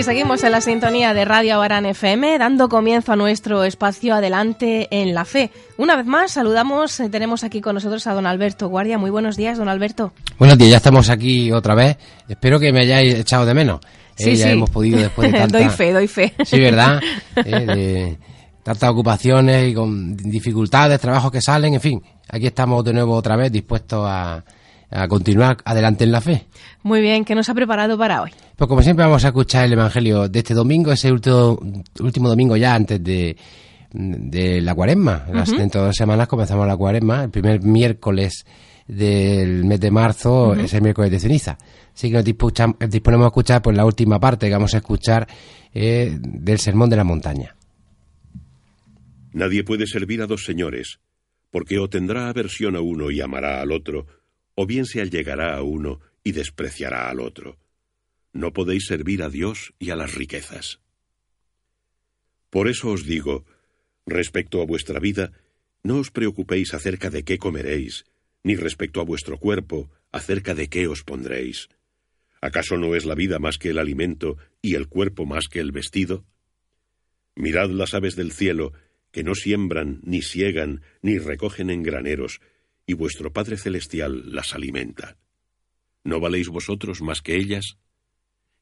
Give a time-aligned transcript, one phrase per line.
[0.00, 4.88] Y seguimos en la sintonía de Radio Barán FM, dando comienzo a nuestro espacio Adelante
[4.90, 5.50] en la Fe.
[5.76, 8.96] Una vez más, saludamos, eh, tenemos aquí con nosotros a don Alberto Guardia.
[8.96, 10.14] Muy buenos días, don Alberto.
[10.38, 11.98] Buenos días, ya estamos aquí otra vez.
[12.26, 13.80] Espero que me hayáis echado de menos.
[14.16, 14.42] Sí, Eh, sí.
[14.42, 15.58] Ya hemos podido después de tanta...
[15.58, 16.32] doy fe, doy fe.
[16.46, 16.98] Sí, ¿verdad?
[17.36, 18.18] Eh, de
[18.62, 22.02] tantas ocupaciones y con dificultades, trabajos que salen, en fin.
[22.30, 24.42] Aquí estamos de nuevo otra vez dispuestos a,
[24.90, 26.46] a continuar adelante en la fe.
[26.82, 28.30] Muy bien, ¿qué nos ha preparado para hoy?
[28.60, 31.58] Pues como siempre vamos a escuchar el Evangelio de este domingo, ese último,
[32.00, 33.34] último domingo ya antes de,
[33.90, 35.24] de la cuaresma.
[35.32, 38.44] Las- Dentro de dos semanas comenzamos la cuaresma, el primer miércoles
[38.86, 41.56] del mes de marzo es el miércoles de ceniza.
[41.94, 45.26] Así que nos dispucham- disponemos a escuchar pues la última parte que vamos a escuchar
[45.72, 47.56] eh, del Sermón de la Montaña.
[49.32, 51.00] Nadie puede servir a dos señores,
[51.50, 54.04] porque o tendrá aversión a uno y amará al otro,
[54.54, 57.56] o bien se allegará a uno y despreciará al otro.
[58.32, 60.80] No podéis servir a Dios y a las riquezas.
[62.50, 63.44] Por eso os digo,
[64.06, 65.32] respecto a vuestra vida,
[65.82, 68.04] no os preocupéis acerca de qué comeréis,
[68.42, 71.68] ni respecto a vuestro cuerpo, acerca de qué os pondréis.
[72.40, 75.72] ¿Acaso no es la vida más que el alimento y el cuerpo más que el
[75.72, 76.24] vestido?
[77.36, 78.72] Mirad las aves del cielo,
[79.12, 82.40] que no siembran, ni siegan, ni recogen en graneros,
[82.86, 85.16] y vuestro Padre Celestial las alimenta.
[86.02, 87.78] ¿No valéis vosotros más que ellas?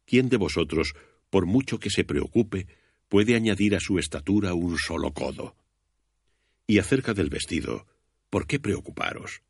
[0.08, 0.94] ¿Quién de vosotros,
[1.28, 2.66] por mucho que se preocupe,
[3.08, 5.54] puede añadir a su estatura un solo codo?
[6.66, 7.86] Y acerca del vestido,
[8.30, 9.42] ¿por qué preocuparos?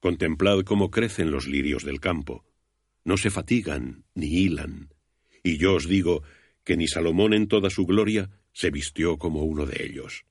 [0.00, 2.44] Contemplad cómo crecen los lirios del campo.
[3.02, 4.90] No se fatigan ni hilan.
[5.42, 6.22] Y yo os digo
[6.64, 10.26] que ni Salomón en toda su gloria se vistió como uno de ellos.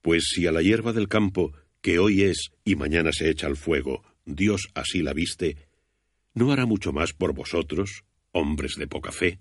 [0.00, 3.58] Pues si a la hierba del campo, que hoy es y mañana se echa al
[3.58, 5.68] fuego, Dios así la viste,
[6.32, 9.40] ¿no hará mucho más por vosotros, hombres de poca fe?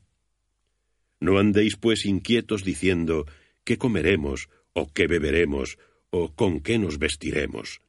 [1.19, 3.25] No andéis pues inquietos diciendo
[3.63, 4.49] ¿qué comeremos?
[4.73, 5.77] o ¿qué beberemos?
[6.09, 7.81] o ¿con qué nos vestiremos?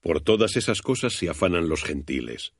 [0.00, 2.52] Por todas esas cosas se afanan los gentiles.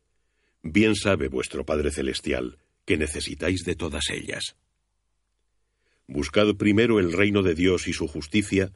[0.62, 4.57] Bien sabe vuestro Padre Celestial que necesitáis de todas ellas.
[6.07, 8.73] Buscad primero el reino de Dios y su justicia,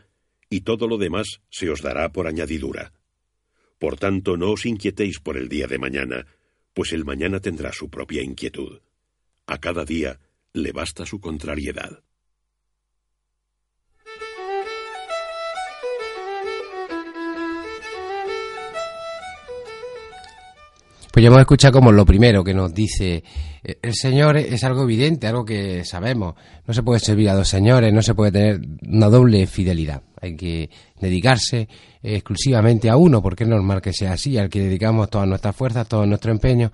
[0.51, 2.93] y todo lo demás se os dará por añadidura.
[3.79, 6.27] Por tanto, no os inquietéis por el día de mañana,
[6.75, 8.81] pues el mañana tendrá su propia inquietud.
[9.51, 10.17] A cada día
[10.53, 12.05] le basta su contrariedad.
[21.13, 23.25] Pues ya hemos escuchado como lo primero que nos dice
[23.65, 26.37] eh, el Señor es algo evidente, algo que sabemos.
[26.65, 30.01] No se puede servir a dos señores, no se puede tener una doble fidelidad.
[30.21, 31.69] Hay que dedicarse eh,
[32.03, 35.89] exclusivamente a uno, porque es normal que sea así, al que dedicamos todas nuestras fuerzas,
[35.89, 36.71] todo nuestro empeño,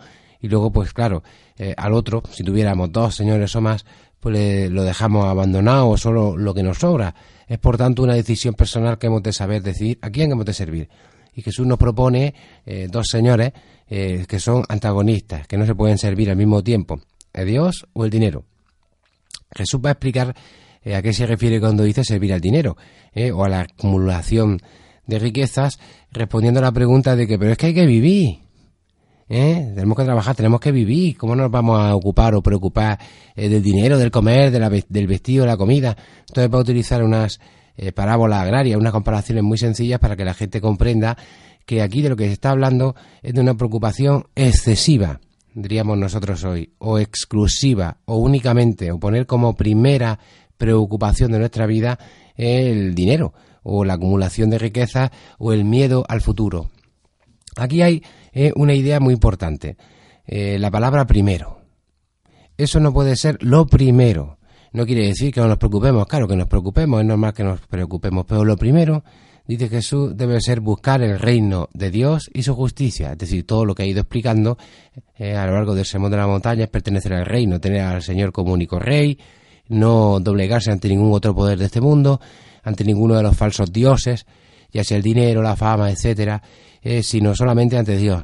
[0.47, 1.23] y luego, pues claro,
[1.59, 3.84] eh, al otro, si tuviéramos dos señores o más,
[4.21, 7.15] pues le- lo dejamos abandonado o solo lo que nos sobra.
[7.49, 10.53] Es por tanto una decisión personal que hemos de saber decidir a quién hemos de
[10.55, 10.89] servir
[11.34, 12.34] y Jesús nos propone
[12.65, 13.53] eh, dos señores
[13.89, 17.01] eh, que son antagonistas, que no se pueden servir al mismo tiempo,
[17.33, 18.45] el Dios o el dinero.
[19.55, 20.34] Jesús va a explicar
[20.83, 22.77] eh, a qué se refiere cuando dice servir al dinero
[23.34, 24.61] o a la acumulación
[25.07, 25.78] de riquezas,
[26.11, 28.41] respondiendo a la pregunta de que, pero es que hay que vivir.
[29.28, 29.72] ¿Eh?
[29.75, 31.16] Tenemos que trabajar, tenemos que vivir.
[31.16, 32.98] ¿Cómo nos vamos a ocupar o preocupar
[33.34, 35.97] eh, del dinero, del comer, de la del vestido, de la comida?
[36.28, 37.41] Entonces va a utilizar unas
[37.76, 41.16] eh, parábolas agrarias, unas comparaciones muy sencillas para que la gente comprenda
[41.66, 45.21] que aquí de lo que se está hablando es de una preocupación excesiva,
[45.53, 50.18] diríamos nosotros hoy, o exclusiva, o únicamente, o poner como primera
[50.56, 51.98] preocupación de nuestra vida
[52.36, 53.34] el dinero,
[53.65, 56.71] o la acumulación de riquezas, o el miedo al futuro.
[57.56, 59.76] Aquí hay eh, una idea muy importante,
[60.26, 61.60] eh, la palabra primero.
[62.56, 64.38] Eso no puede ser lo primero.
[64.72, 67.60] No quiere decir que no nos preocupemos, claro que nos preocupemos, es normal que nos
[67.60, 69.04] preocupemos, pero lo primero,
[69.47, 73.64] dice Jesús, debe ser buscar el reino de Dios y su justicia, es decir, todo
[73.64, 74.58] lo que ha ido explicando
[75.16, 78.03] eh, a lo largo del Sermón de la Montaña es pertenecer al reino, tener al
[78.03, 79.18] Señor como único rey,
[79.68, 82.20] no doblegarse ante ningún otro poder de este mundo,
[82.62, 84.26] ante ninguno de los falsos dioses,
[84.72, 86.42] ya sea el dinero, la fama, etcétera,
[86.83, 88.22] eh, sino solamente ante Dios.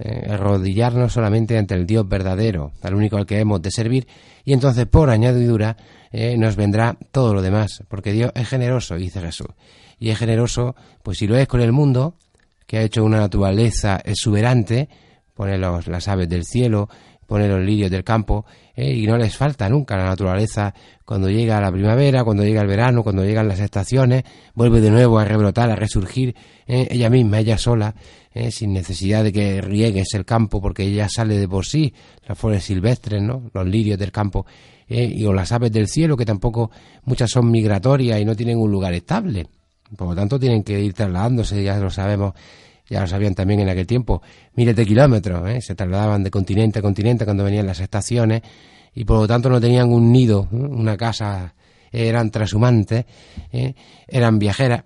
[0.00, 4.06] Eh, arrodillarnos solamente ante el Dios verdadero, al único al que hemos de servir,
[4.44, 5.76] y entonces por añadidura
[6.12, 9.48] eh, nos vendrá todo lo demás, porque Dios es generoso, dice Jesús.
[9.98, 12.14] Y es generoso, pues si lo es con el mundo,
[12.68, 14.88] que ha hecho una naturaleza exuberante,
[15.34, 16.88] pone los, las aves del cielo,
[17.28, 21.60] pone los lirios del campo, eh, y no les falta nunca la naturaleza cuando llega
[21.60, 25.70] la primavera, cuando llega el verano, cuando llegan las estaciones, vuelve de nuevo a rebrotar,
[25.70, 26.34] a resurgir
[26.66, 27.94] ella misma, ella sola,
[28.38, 28.50] ¿eh?
[28.50, 31.92] sin necesidad de que riegues el campo porque ella sale de por sí,
[32.26, 33.50] las flores silvestres, ¿no?
[33.52, 34.46] los lirios del campo,
[34.88, 35.04] ¿eh?
[35.04, 36.70] y o las aves del cielo que tampoco
[37.04, 39.46] muchas son migratorias y no tienen un lugar estable.
[39.96, 42.34] Por lo tanto tienen que ir trasladándose, ya lo sabemos,
[42.88, 44.22] ya lo sabían también en aquel tiempo,
[44.54, 45.60] miles de kilómetros, ¿eh?
[45.60, 48.42] se trasladaban de continente a continente cuando venían las estaciones
[48.94, 51.54] y por lo tanto no tenían un nido, una casa,
[51.92, 53.04] eran transhumantes,
[54.06, 54.84] eran viajeras.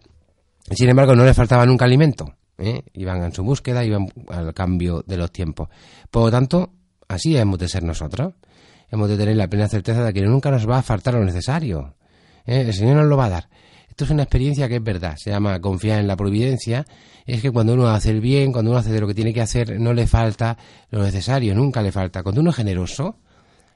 [0.71, 2.35] Sin embargo, no les faltaba nunca alimento.
[2.59, 2.83] ¿eh?
[2.95, 5.69] iban en su búsqueda, iban al cambio de los tiempos.
[6.11, 6.73] Por lo tanto,
[7.09, 8.35] así hemos de ser nosotros.
[8.91, 11.95] Hemos de tener la plena certeza de que nunca nos va a faltar lo necesario.
[12.45, 12.61] ¿eh?
[12.61, 13.49] El Señor nos lo va a dar.
[13.93, 16.87] Esto es una experiencia que es verdad, se llama confiar en la providencia.
[17.27, 19.43] Es que cuando uno hace el bien, cuando uno hace de lo que tiene que
[19.43, 20.57] hacer, no le falta
[20.89, 22.23] lo necesario, nunca le falta.
[22.23, 23.19] Cuando uno es generoso,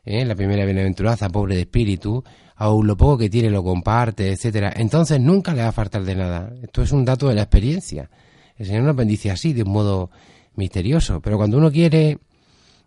[0.07, 0.25] ¿eh?
[0.25, 2.25] la primera bienaventuranza, pobre de espíritu,
[2.55, 6.17] aún lo poco que tiene lo comparte, etcétera, entonces nunca le va a faltar de
[6.17, 6.51] nada.
[6.63, 8.09] Esto es un dato de la experiencia.
[8.57, 10.11] El Señor nos bendice así, de un modo
[10.55, 11.21] misterioso.
[11.21, 12.21] Pero cuando uno quiere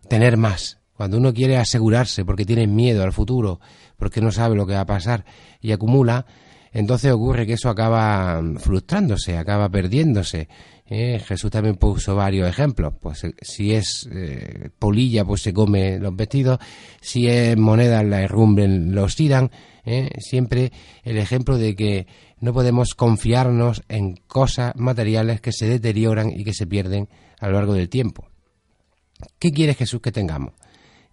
[0.08, 3.60] tener más, cuando uno quiere asegurarse porque tiene miedo al futuro,
[3.96, 5.24] porque no sabe lo que va a pasar
[5.60, 6.26] y acumula,
[6.72, 10.48] entonces ocurre que eso acaba frustrándose, acaba perdiéndose.
[10.86, 11.20] ¿eh?
[11.24, 12.94] Jesús también puso varios ejemplos.
[13.00, 16.58] Pues eh, si es eh, polilla, pues se come los vestidos.
[17.00, 19.50] Si es moneda, la herrumbren, los tiran.
[20.18, 20.70] Siempre
[21.02, 22.06] el ejemplo de que
[22.38, 27.08] no podemos confiarnos en cosas materiales que se deterioran y que se pierden
[27.40, 28.28] a lo largo del tiempo.
[29.38, 30.52] ¿Qué quiere Jesús que tengamos?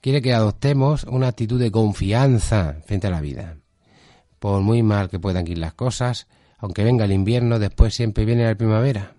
[0.02, 3.58] Quiere que adoptemos una actitud de confianza frente a la vida.
[4.40, 8.46] Por muy mal que puedan ir las cosas, aunque venga el invierno, después siempre viene
[8.46, 9.14] la primavera.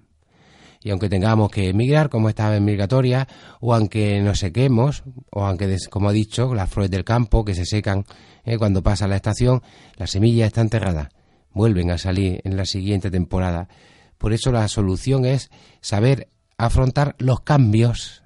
[0.81, 3.27] Y aunque tengamos que emigrar, como esta vez migratoria,
[3.61, 7.67] o aunque nos sequemos, o aunque, como ha dicho, las flores del campo que se
[7.67, 8.05] secan
[8.45, 9.63] eh, cuando pasa la estación,
[9.97, 11.11] la semilla está enterrada
[11.59, 13.69] vuelven a salir en la siguiente temporada.
[14.17, 15.51] Por eso la solución es
[15.81, 18.23] saber afrontar los cambios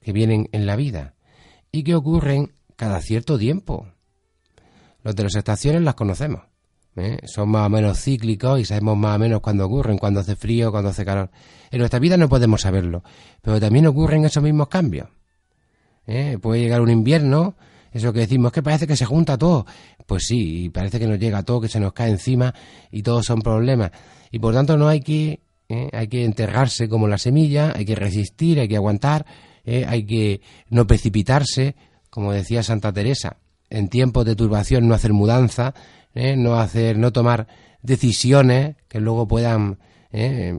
[0.00, 1.14] que vienen en la vida
[1.72, 3.86] y que ocurren cada cierto tiempo.
[5.02, 6.42] Los de las estaciones las conocemos.
[6.96, 7.18] ¿eh?
[7.24, 10.70] Son más o menos cíclicos y sabemos más o menos cuándo ocurren, cuando hace frío,
[10.70, 11.30] cuando hace calor.
[11.70, 13.02] En nuestra vida no podemos saberlo,
[13.42, 15.08] pero también ocurren esos mismos cambios.
[16.06, 16.38] ¿eh?
[16.40, 17.56] Puede llegar un invierno
[17.92, 19.66] eso que decimos, que parece que se junta todo.
[20.06, 22.54] Pues sí, y parece que nos llega todo, que se nos cae encima
[22.90, 23.90] y todos son problemas.
[24.30, 25.88] Y por tanto no hay que, ¿eh?
[25.92, 29.26] hay que enterrarse como la semilla, hay que resistir, hay que aguantar,
[29.64, 29.84] ¿eh?
[29.88, 31.74] hay que no precipitarse,
[32.10, 33.38] como decía Santa Teresa.
[33.70, 35.74] En tiempos de turbación no hacer mudanza,
[36.14, 36.36] ¿eh?
[36.36, 37.46] no hacer, no tomar
[37.82, 39.78] decisiones que luego puedan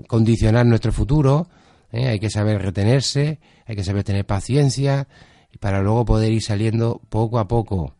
[0.08, 1.50] condicionar nuestro futuro.
[1.92, 5.10] Hay que saber retenerse, hay que saber tener paciencia,
[5.60, 7.96] para luego poder ir saliendo poco a poco.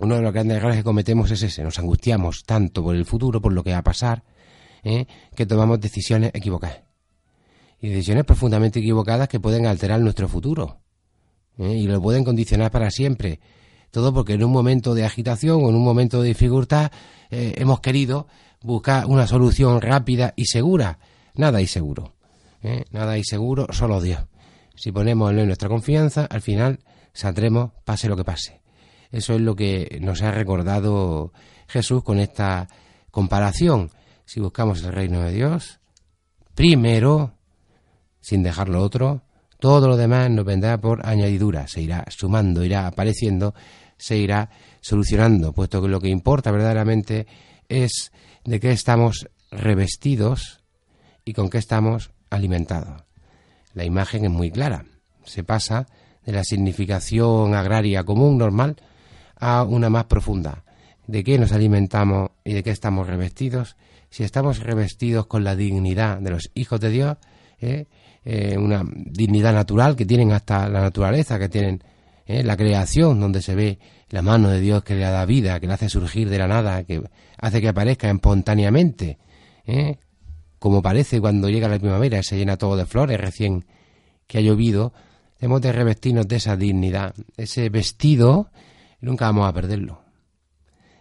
[0.00, 3.40] Uno de los grandes errores que cometemos es ese, nos angustiamos tanto por el futuro,
[3.40, 4.22] por lo que va a pasar,
[4.84, 5.06] ¿eh?
[5.34, 6.82] que tomamos decisiones equivocadas.
[7.80, 10.80] Y decisiones profundamente equivocadas que pueden alterar nuestro futuro
[11.58, 11.74] ¿eh?
[11.74, 13.40] y lo pueden condicionar para siempre.
[13.90, 16.90] Todo porque en un momento de agitación o en un momento de dificultad
[17.30, 18.26] eh, hemos querido
[18.62, 20.98] buscar una solución rápida y segura.
[21.34, 22.14] Nada y seguro.
[22.90, 24.26] Nada y seguro, solo Dios
[24.78, 26.78] si ponemos en nuestra confianza, al final
[27.12, 28.62] saldremos pase lo que pase.
[29.10, 31.32] Eso es lo que nos ha recordado
[31.66, 32.68] Jesús con esta
[33.10, 33.90] comparación.
[34.24, 35.80] Si buscamos el reino de Dios,
[36.54, 37.32] primero,
[38.20, 39.22] sin dejar lo otro,
[39.58, 43.54] todo lo demás nos vendrá por añadidura, se irá sumando, irá apareciendo,
[43.96, 44.50] se irá
[44.80, 47.26] solucionando, puesto que lo que importa verdaderamente
[47.68, 48.12] es
[48.44, 50.60] de qué estamos revestidos
[51.24, 53.08] y con qué estamos alimentados
[53.78, 54.84] la imagen es muy clara.
[55.24, 55.86] Se pasa
[56.26, 58.76] de la significación agraria común, normal,
[59.38, 60.64] a una más profunda.
[61.06, 63.76] ¿De qué nos alimentamos y de qué estamos revestidos?
[64.10, 67.16] Si estamos revestidos con la dignidad de los hijos de Dios,
[67.60, 67.86] ¿eh?
[68.30, 71.82] Eh, una dignidad natural que tienen hasta la naturaleza, que tienen
[72.26, 72.42] ¿eh?
[72.42, 73.78] la creación, donde se ve
[74.10, 76.84] la mano de Dios que le da vida, que le hace surgir de la nada,
[76.84, 77.02] que
[77.38, 79.16] hace que aparezca espontáneamente,
[80.58, 83.64] como parece cuando llega la primavera, se llena todo de flores recién
[84.26, 84.92] que ha llovido,
[85.40, 87.14] hemos de revestirnos de esa dignidad.
[87.38, 88.50] Ese vestido
[89.00, 90.02] nunca vamos a perderlo.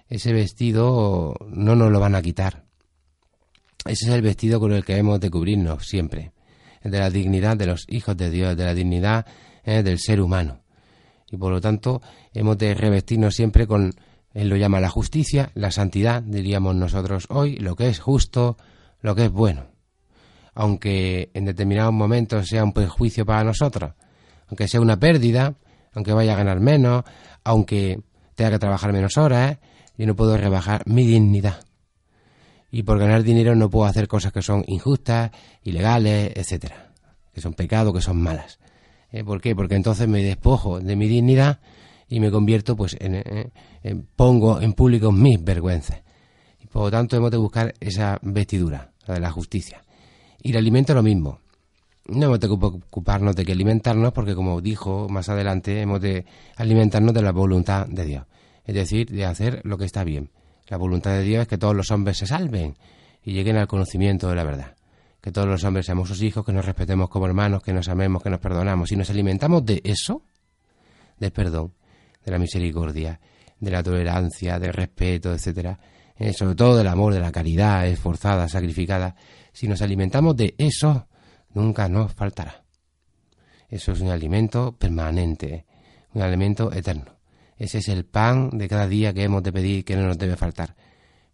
[0.07, 2.63] Ese vestido no nos lo van a quitar.
[3.83, 6.31] ese es el vestido con el que hemos de cubrirnos siempre,
[6.89, 9.25] de la dignidad de los hijos de Dios, de la dignidad
[9.63, 10.61] eh, del ser humano.
[11.29, 12.01] Y por lo tanto
[12.33, 13.93] hemos de revestirnos siempre con,
[14.33, 18.57] él lo llama la justicia, la santidad, diríamos nosotros hoy, lo que es justo,
[19.01, 19.65] lo que es bueno.
[20.53, 23.93] Aunque en determinados momentos sea un perjuicio para nosotros,
[24.47, 25.55] aunque sea una pérdida,
[25.93, 27.03] aunque vaya a ganar menos,
[27.43, 28.01] aunque
[28.35, 29.57] tenga que trabajar menos horas,
[29.97, 31.66] yo no puedo rebajar mi dignidad.
[32.69, 35.31] Y por ganar dinero no puedo hacer cosas que son injustas,
[35.63, 36.91] ilegales, etcétera,
[37.33, 38.59] que son pecados, que son malas.
[39.11, 39.23] ¿Eh?
[39.23, 39.55] ¿Por qué?
[39.55, 41.59] Porque entonces me despojo de mi dignidad
[42.09, 43.23] y me convierto, pues, en,
[44.15, 46.01] pongo en público mis vergüenzas.
[46.59, 49.83] Y por lo tanto hemos de buscar esa vestidura, la de la justicia.
[50.41, 51.39] Y el alimento lo mismo.
[52.07, 57.13] No hemos de ocuparnos de que alimentarnos, porque como dijo más adelante, hemos de alimentarnos
[57.13, 58.25] de la voluntad de Dios.
[58.63, 60.29] Es decir, de hacer lo que está bien.
[60.67, 62.77] La voluntad de Dios es que todos los hombres se salven
[63.23, 64.77] y lleguen al conocimiento de la verdad
[65.27, 68.23] que todos los hombres seamos sus hijos, que nos respetemos como hermanos, que nos amemos,
[68.23, 68.91] que nos perdonamos.
[68.93, 70.21] Y nos alimentamos de eso,
[71.19, 71.73] del perdón,
[72.23, 73.19] de la misericordia,
[73.59, 75.79] de la tolerancia, del respeto, etcétera,
[76.15, 79.15] eh, sobre todo del amor, de la caridad esforzada, sacrificada.
[79.51, 81.07] Si nos alimentamos de eso,
[81.53, 82.63] nunca nos faltará.
[83.67, 85.65] Eso es un alimento permanente,
[86.13, 87.16] un alimento eterno.
[87.57, 90.35] Ese es el pan de cada día que hemos de pedir que no nos debe
[90.35, 90.75] faltar.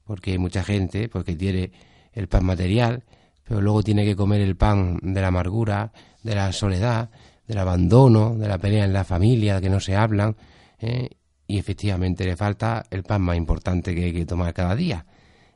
[0.05, 1.71] Porque hay mucha gente, porque tiene
[2.13, 3.03] el pan material,
[3.43, 5.91] pero luego tiene que comer el pan de la amargura,
[6.23, 7.09] de la soledad,
[7.47, 10.35] del abandono, de la pelea en la familia, que no se hablan,
[10.79, 11.09] ¿eh?
[11.47, 15.05] y efectivamente le falta el pan más importante que hay que tomar cada día,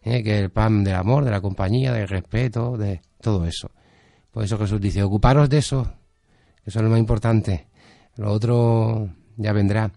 [0.04, 0.22] ¿eh?
[0.24, 3.72] que es el pan del amor, de la compañía, del respeto, de todo eso.
[4.32, 5.90] Por eso Jesús dice, ocuparos de eso,
[6.66, 7.68] eso es lo más importante,
[8.18, 9.92] lo otro ya vendrá.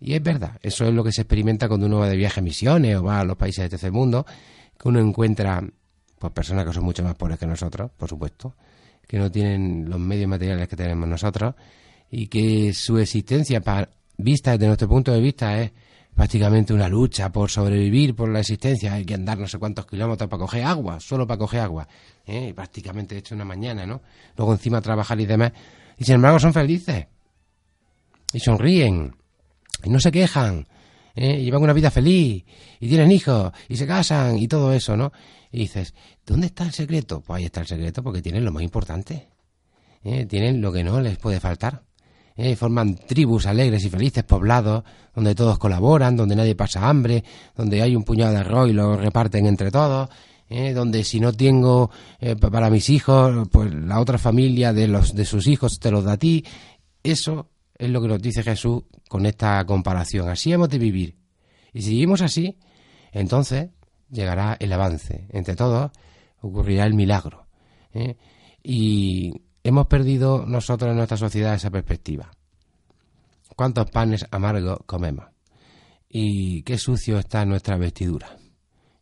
[0.00, 2.42] Y es verdad, eso es lo que se experimenta cuando uno va de viaje a
[2.42, 4.26] misiones o va a los países de tercer mundo,
[4.78, 5.62] que uno encuentra
[6.18, 8.54] pues personas que son mucho más pobres que nosotros, por supuesto,
[9.06, 11.54] que no tienen los medios materiales que tenemos nosotros
[12.10, 13.62] y que su existencia,
[14.18, 15.72] vista desde nuestro punto de vista, es
[16.14, 18.94] prácticamente una lucha por sobrevivir, por la existencia.
[18.94, 21.86] Hay que andar no sé cuántos kilómetros para coger agua, solo para coger agua.
[22.26, 22.52] ¿eh?
[22.54, 24.00] prácticamente hecho una mañana, ¿no?
[24.36, 25.52] Luego encima trabajar y demás.
[25.98, 27.06] Y sin embargo son felices.
[28.32, 29.14] Y sonríen.
[29.84, 30.66] Y no se quejan.
[31.16, 31.42] ¿eh?
[31.42, 32.44] llevan una vida feliz
[32.78, 35.12] y tienen hijos y se casan y todo eso, ¿no?
[35.50, 35.94] Y dices,
[36.24, 37.22] ¿dónde está el secreto?
[37.22, 39.28] Pues ahí está el secreto porque tienen lo más importante.
[40.04, 40.26] ¿eh?
[40.26, 41.82] Tienen lo que no les puede faltar.
[42.36, 42.54] ¿eh?
[42.54, 47.24] Forman tribus alegres y felices, poblados, donde todos colaboran, donde nadie pasa hambre,
[47.56, 50.10] donde hay un puñado de arroz y lo reparten entre todos.
[50.48, 50.72] ¿eh?
[50.74, 51.90] donde si no tengo
[52.40, 56.12] para mis hijos, pues la otra familia de los de sus hijos te los da
[56.12, 56.44] a ti.
[57.02, 60.28] Eso es lo que nos dice Jesús con esta comparación.
[60.28, 61.16] Así hemos de vivir.
[61.72, 62.58] Y si seguimos así,
[63.12, 63.70] entonces
[64.10, 65.26] llegará el avance.
[65.30, 65.90] Entre todos
[66.40, 67.46] ocurrirá el milagro.
[67.92, 68.16] ¿eh?
[68.62, 72.30] Y hemos perdido nosotros en nuestra sociedad esa perspectiva.
[73.54, 75.26] ¿Cuántos panes amargos comemos?
[76.08, 78.36] Y qué sucio está nuestra vestidura.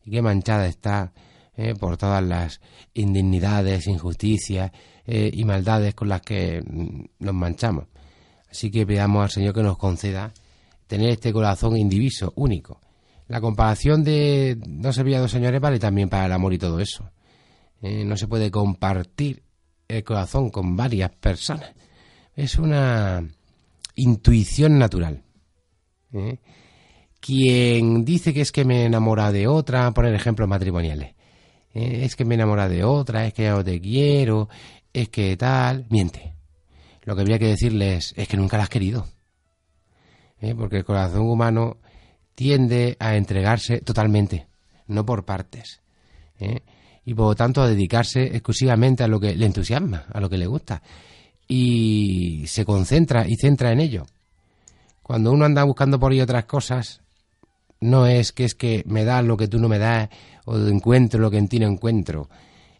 [0.05, 1.13] Y qué manchada está
[1.57, 1.75] ¿eh?
[1.75, 2.61] por todas las
[2.93, 4.71] indignidades, injusticias
[5.07, 7.87] eh, y maldades con las que mm, nos manchamos.
[8.55, 10.33] Así que pedamos al Señor que nos conceda
[10.87, 12.81] tener este corazón indiviso, único.
[13.27, 17.11] La comparación de dos señores vale también para el amor y todo eso.
[17.83, 19.43] Eh, no se puede compartir
[19.89, 21.73] el corazón con varias personas.
[22.37, 23.29] Es una
[23.97, 25.25] intuición natural.
[26.13, 26.39] ¿eh?
[27.19, 31.17] Quien dice que es que me enamora de otra, poner ejemplos matrimoniales,
[31.75, 32.05] ¿eh?
[32.05, 34.49] es que me enamora de otra, es que ya no te quiero,
[34.93, 36.35] es que tal, miente
[37.05, 39.07] lo que habría que decirles es que nunca la has querido.
[40.41, 40.55] ¿eh?
[40.55, 41.77] Porque el corazón humano
[42.35, 44.47] tiende a entregarse totalmente,
[44.87, 45.83] no por partes.
[46.39, 46.63] ¿eh?
[47.05, 50.39] Y por lo tanto a dedicarse exclusivamente a lo que le entusiasma, a lo que
[50.39, 50.83] le gusta.
[51.47, 54.07] Y se concentra y centra en ello.
[55.03, 57.03] Cuando uno anda buscando por ahí otras cosas,
[57.81, 60.09] no es que es que me da lo que tú no me das
[60.47, 62.31] o encuentro lo que en ti no encuentro.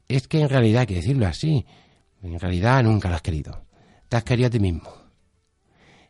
[0.09, 1.67] Es que en realidad hay que decirlo así.
[2.23, 3.64] En realidad nunca lo has querido
[4.15, 4.93] te has querido a ti mismo.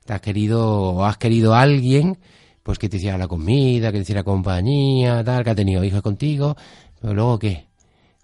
[0.04, 2.18] Te has querido o has querido a alguien
[2.62, 6.02] pues que te hiciera la comida, que te hiciera compañía, tal, que ha tenido hijos
[6.02, 6.54] contigo,
[7.00, 7.66] pero luego qué?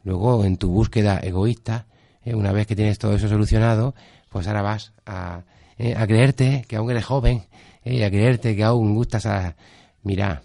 [0.04, 1.86] Luego en tu búsqueda egoísta,
[2.22, 3.94] eh, una vez que tienes todo eso solucionado,
[4.28, 5.44] pues ahora vas a,
[5.78, 7.46] eh, creerte que aún eres joven,
[7.82, 9.56] eh, a creerte que aún gustas a...
[10.02, 10.42] Mira,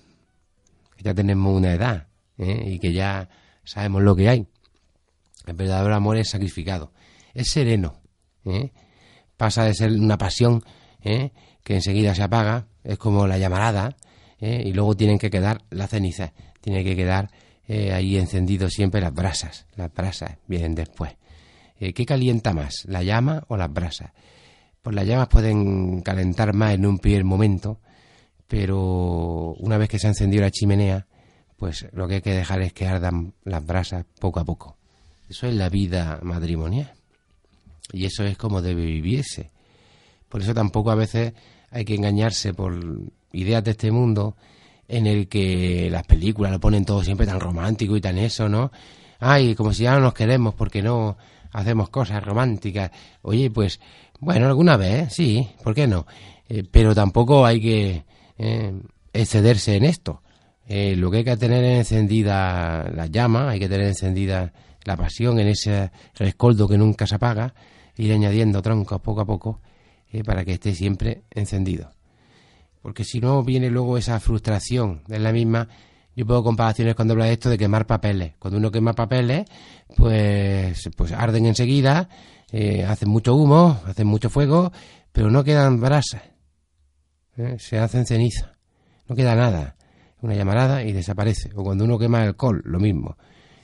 [0.95, 3.27] que ya tenemos una edad y que ya
[3.65, 4.47] sabemos lo que hay.
[5.45, 6.93] El verdadero amor es sacrificado,
[7.33, 7.99] es sereno,
[8.45, 8.71] ¿eh?
[9.37, 10.63] Pasa de ser una pasión
[11.03, 11.31] ¿eh?
[11.63, 13.95] que enseguida se apaga, es como la llamarada,
[14.39, 14.63] ¿eh?
[14.65, 17.29] y luego tienen que quedar las cenizas, tiene que quedar
[17.67, 19.65] eh, ahí encendido siempre las brasas.
[19.75, 21.15] Las brasas vienen después.
[21.79, 24.11] Eh, ¿Qué calienta más, la llama o las brasas?
[24.81, 27.79] Pues las llamas pueden calentar más en un primer momento,
[28.47, 31.07] pero una vez que se ha encendido la chimenea,
[31.57, 34.77] pues lo que hay que dejar es que ardan las brasas poco a poco.
[35.27, 36.93] Eso es la vida matrimonial.
[37.91, 39.51] Y eso es como debe vivirse.
[40.29, 41.33] Por eso tampoco a veces
[41.71, 42.79] hay que engañarse por
[43.31, 44.35] ideas de este mundo
[44.87, 48.71] en el que las películas lo ponen todo siempre tan romántico y tan eso, ¿no?
[49.19, 51.17] Ay, como si ya no nos queremos porque no
[51.51, 52.91] hacemos cosas románticas.
[53.21, 53.79] Oye, pues,
[54.19, 56.05] bueno, alguna vez, sí, ¿por qué no?
[56.47, 58.03] Eh, pero tampoco hay que
[58.37, 58.73] eh,
[59.13, 60.21] excederse en esto.
[60.67, 64.51] Eh, lo que hay que tener encendida la llama, hay que tener encendida
[64.83, 67.53] la pasión en ese rescoldo que nunca se apaga,
[67.97, 69.61] ir añadiendo troncos poco a poco
[70.25, 71.95] para que esté siempre encendido
[72.85, 75.67] porque si no viene luego esa frustración de la misma.
[76.15, 78.33] Yo pongo comparaciones cuando habla de esto de quemar papeles.
[78.37, 79.47] Cuando uno quema papeles,
[79.97, 82.07] pues, pues arden enseguida,
[82.51, 84.71] eh, hacen mucho humo, hacen mucho fuego,
[85.11, 86.21] pero no quedan brasas.
[87.37, 87.55] ¿eh?
[87.57, 88.53] Se hacen ceniza.
[89.09, 89.77] No queda nada.
[90.21, 91.49] Una llamarada y desaparece.
[91.55, 93.17] O cuando uno quema alcohol, lo mismo.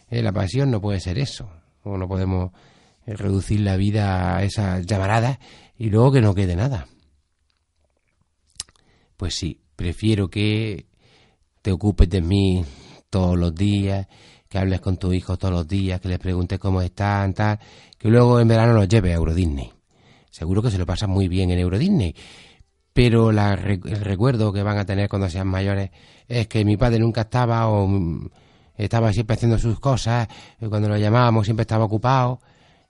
[0.10, 0.24] ¿Eh?
[0.24, 1.48] La pasión no puede ser eso.
[1.84, 2.58] O no podemos eh,
[3.06, 5.40] reducir la vida a esas llamaradas
[5.78, 6.88] y luego que no quede nada.
[9.18, 10.86] Pues sí, prefiero que
[11.62, 12.66] te ocupes de mí
[13.10, 14.08] todos los días,
[14.48, 17.60] que hables con tu hijo todos los días, que le preguntes cómo están, tal,
[17.98, 19.72] que luego en verano los lleves a Euro Disney.
[20.30, 22.16] Seguro que se lo pasa muy bien en Euro Disney.
[22.94, 25.92] Pero el recuerdo que van a tener cuando sean mayores
[26.28, 27.90] es que mi padre nunca estaba o
[28.76, 30.28] estaba siempre haciendo sus cosas,
[30.70, 32.42] cuando lo llamábamos siempre estaba ocupado,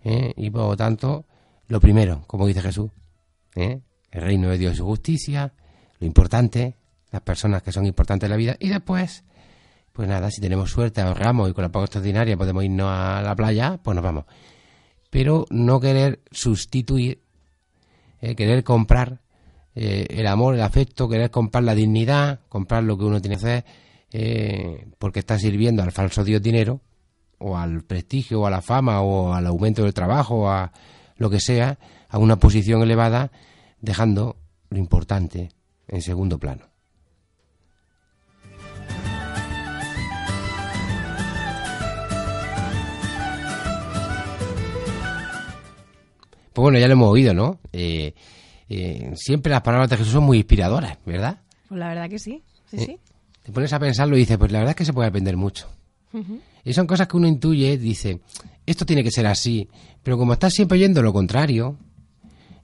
[0.03, 0.33] ¿eh?
[0.35, 1.25] y por lo tanto,
[1.67, 2.91] lo primero, como dice Jesús,
[3.55, 3.81] ¿eh?
[4.11, 5.53] el reino de Dios y su justicia,
[5.99, 6.75] lo importante,
[7.11, 9.23] las personas que son importantes en la vida, y después,
[9.93, 13.35] pues nada, si tenemos suerte, ahorramos y con la paga extraordinaria podemos irnos a la
[13.35, 14.25] playa, pues nos vamos.
[15.09, 17.21] Pero no querer sustituir,
[18.21, 19.21] eh, querer comprar
[19.75, 23.45] eh, el amor, el afecto, querer comprar la dignidad, comprar lo que uno tiene que
[23.45, 23.65] hacer,
[24.11, 26.81] eh, porque está sirviendo al falso Dios dinero,
[27.41, 30.71] o al prestigio, o a la fama, o al aumento del trabajo, o a
[31.17, 31.77] lo que sea,
[32.09, 33.31] a una posición elevada,
[33.79, 34.37] dejando
[34.69, 35.49] lo importante,
[35.87, 36.65] en segundo plano.
[46.53, 47.59] Pues bueno, ya lo hemos oído, ¿no?
[47.71, 48.13] Eh,
[48.67, 51.37] eh, siempre las palabras de Jesús son muy inspiradoras, ¿verdad?
[51.69, 52.99] Pues la verdad que sí, sí, Eh, sí.
[53.43, 55.67] Te pones a pensarlo y dices, pues la verdad es que se puede aprender mucho.
[56.63, 58.21] Y son cosas que uno intuye, dice,
[58.65, 59.67] esto tiene que ser así,
[60.03, 61.77] pero como estás siempre oyendo lo contrario,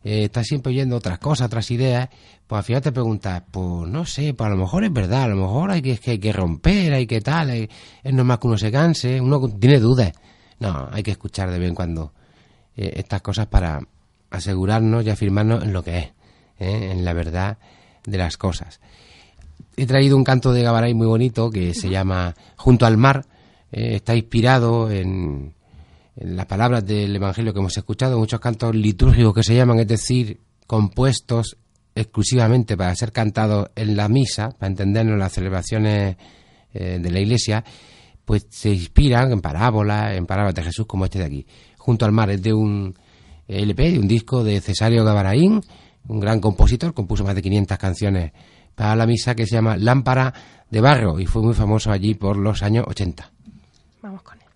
[0.03, 2.09] eh, estás siempre oyendo otras cosas, otras ideas,
[2.45, 5.27] pues al final te preguntas, pues no sé, pues a lo mejor es verdad, a
[5.27, 7.69] lo mejor hay que, es que, hay que romper, hay que tal, hay-
[8.03, 10.11] es normal que uno se canse, uno tiene dudas.
[10.59, 12.13] No, hay que escuchar de vez en cuando
[12.75, 13.79] eh, estas cosas para
[14.29, 16.05] asegurarnos y afirmarnos en lo que es,
[16.59, 16.91] ¿eh?
[16.91, 17.57] en la verdad
[18.05, 18.79] de las cosas.
[19.75, 23.25] He traído un canto de Gabaray muy bonito que se llama Junto al mar.
[23.71, 25.53] Eh, está inspirado en,
[26.15, 30.39] las palabras del Evangelio que hemos escuchado, muchos cantos litúrgicos que se llaman, es decir,
[30.65, 31.57] compuestos
[31.93, 36.17] exclusivamente para ser cantados en la misa, para entendernos en las celebraciones
[36.73, 37.63] eh, de la Iglesia,
[38.25, 41.47] pues se inspiran en parábolas, en palabras de Jesús como este de aquí.
[41.77, 42.95] Junto al mar es de un
[43.47, 45.61] LP, de un disco de Cesario Gavaraín,
[46.07, 48.31] un gran compositor, compuso más de 500 canciones
[48.75, 50.33] para la misa que se llama Lámpara
[50.69, 53.31] de Barro y fue muy famoso allí por los años 80.
[54.07, 54.47] Vamos con él.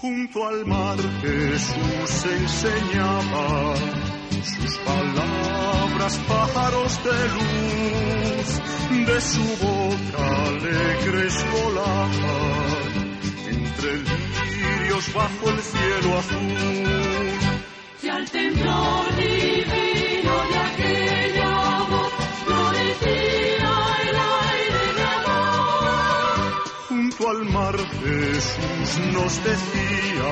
[0.00, 3.74] Junto al mar Jesús enseñaba
[4.42, 8.48] sus palabras pájaros de luz,
[9.08, 17.18] de su boca alegres volaban, entre lirios bajo el cielo azul.
[18.00, 19.87] Y al temblor divino
[27.68, 30.30] mar Jesús nos decía,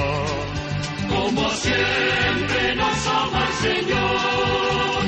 [1.08, 5.02] Como siempre nos ama el Señor.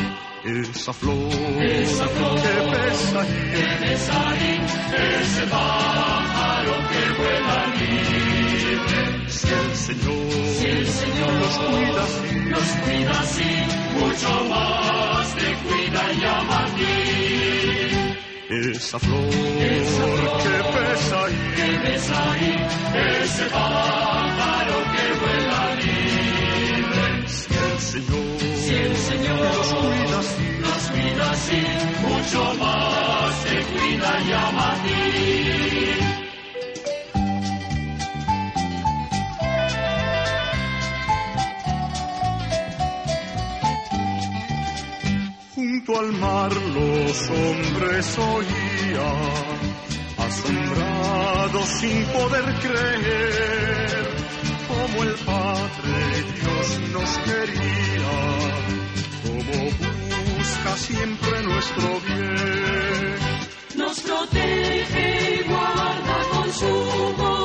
[0.44, 3.36] esa flor, Esa flor que pesa ahí,
[3.80, 4.60] que ahí,
[5.20, 9.30] ese pájaro que vuela libre.
[9.30, 13.52] si el Señor, Si el Señor nos cuida así, nos cuida así,
[13.98, 17.07] mucho más te cuida y ama a ti.
[18.50, 19.68] Esa flor, que
[20.72, 22.56] pesa ahí, que ves ahí,
[23.22, 27.28] ese pájaro que vuela libre.
[27.28, 31.62] si el Señor, Si el Señor, los cuida así, los cuida así,
[32.00, 36.07] mucho más te cuida y ama a ti.
[45.96, 49.58] Al mar los hombres oían,
[50.18, 54.08] asombrados sin poder creer,
[54.68, 58.16] como el Padre Dios nos quería,
[59.24, 59.64] como
[60.36, 63.16] busca siempre nuestro bien.
[63.76, 67.37] Nos protege y guarda con su bondad,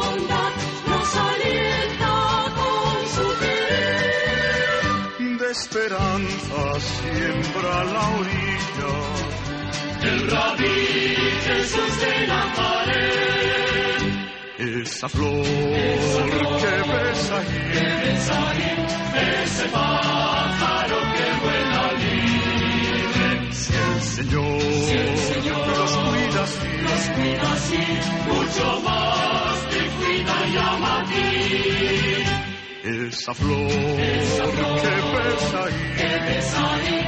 [5.54, 8.94] esperanza siembra la orilla,
[10.02, 14.02] El rabí Jesús de Nazaret,
[14.58, 15.46] esa flor
[16.62, 18.70] que ves ahí, ves ahí,
[19.44, 23.28] ese pájaro que vuela libre.
[23.52, 24.60] si el Señor,
[25.78, 27.84] los cuida así, Los cuida así,
[28.28, 32.53] mucho más te cuida y ama a ti.
[32.84, 35.74] Esa flor que ves ahí.
[35.98, 37.00] Que ves ahí,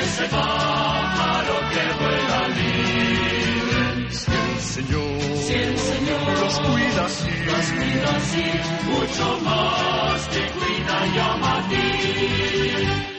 [0.00, 4.12] ese pájaro que vuela libre.
[4.12, 8.44] Si el Señor, Si el Señor los cuida así, los cuida así,
[8.86, 13.17] mucho más te cuida y ama a ti.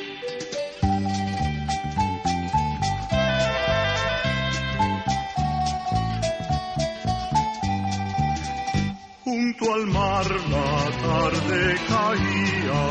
[9.49, 12.83] Junto al mar la tarde caía,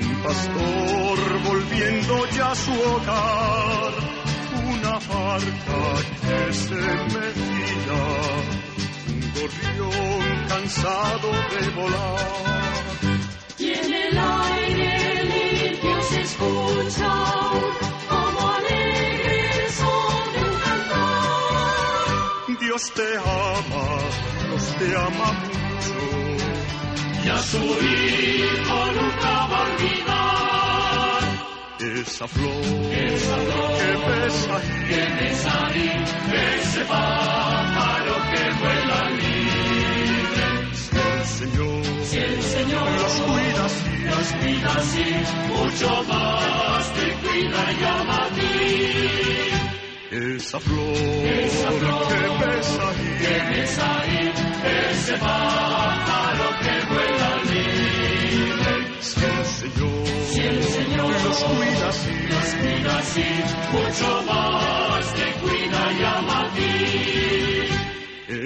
[0.00, 3.92] un pastor volviendo ya a su hogar,
[4.66, 5.80] una barca
[6.22, 6.82] que se
[7.14, 8.02] mecía,
[9.08, 12.84] un gorrión cansado de volar.
[13.58, 17.83] Y en el aire limpio se escucha
[22.74, 23.86] Dios te ama,
[24.48, 25.94] Dios te ama mucho.
[27.24, 31.22] Y a su hijo nunca va a olvidar.
[32.00, 35.88] Esa flor, Esa flor que ves ahí, que ves ahí,
[36.58, 40.46] ese pájaro que vuela libre.
[40.66, 45.08] el Señor, Si el Señor los cuida así, los cuida así,
[45.46, 49.53] mucho más te cuida y ama a ti.
[50.10, 54.32] Esa flor, Esa flor que ves ahí, Que ves ahí,
[54.90, 58.74] ese pájaro que vuela libre.
[59.00, 63.28] si el Señor, Si el Señor los cuida así, los cuida así,
[63.72, 66.68] mucho más te cuida y ama a ti.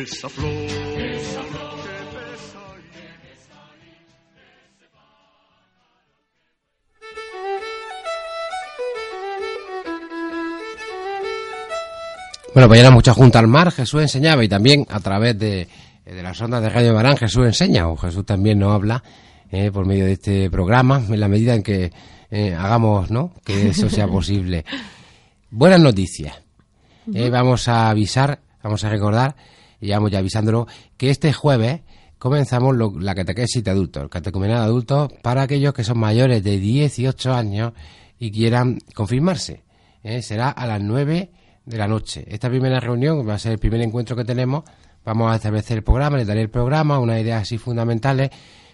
[0.03, 1.88] esa flor, Esa flor
[12.59, 15.69] Bueno, pues ya era mucha junta al mar, Jesús enseñaba y también a través de,
[16.05, 19.01] de las ondas de Radio Marán Jesús enseña o Jesús también nos habla
[19.53, 21.93] eh, por medio de este programa en la medida en que
[22.33, 23.33] eh, hagamos ¿no?
[23.45, 24.65] que eso sea posible.
[25.51, 26.35] Buenas noticias.
[27.15, 29.37] Eh, vamos a avisar, vamos a recordar,
[29.81, 30.67] y vamos ya avisándolo,
[30.97, 31.83] que este jueves
[32.19, 36.43] comenzamos lo- la catequesis de adultos, el catecumenado de adultos para aquellos que son mayores
[36.43, 37.73] de 18 años
[38.19, 39.63] y quieran confirmarse.
[40.03, 41.31] Eh, será a las 9
[41.69, 42.25] de la noche.
[42.27, 44.65] Esta primera reunión va a ser el primer encuentro que tenemos.
[45.05, 48.31] Vamos a establecer el programa, les daré el programa, unas ideas así fundamentales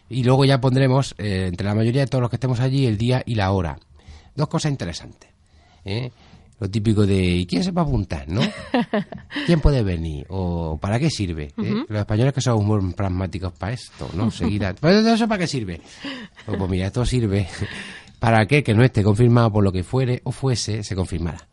[0.08, 2.96] y luego ya pondremos eh, entre la mayoría de todos los que estemos allí el
[2.96, 3.78] día y la hora.
[4.34, 5.30] Dos cosas interesantes.
[5.84, 6.10] ¿eh?
[6.60, 8.28] Lo típico de ¿y quién se va a apuntar?
[8.28, 8.40] ¿no?
[9.46, 10.26] ¿Quién puede venir?
[10.28, 11.52] ¿O para qué sirve?
[11.56, 11.84] ¿eh?
[11.88, 14.30] Los españoles que somos muy pragmáticos para esto, ¿no?
[14.30, 14.74] Seguir a...
[14.80, 15.80] ¿Pero eso para qué sirve?
[16.46, 17.48] Pues, pues mira, esto sirve
[18.20, 21.48] para que, que no esté confirmado por lo que fuere o fuese, se confirmara.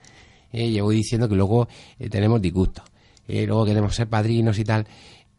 [0.52, 1.68] Eh, llevo diciendo que luego
[2.00, 2.84] eh, tenemos disgustos.
[3.28, 4.86] Eh, luego queremos ser padrinos y tal.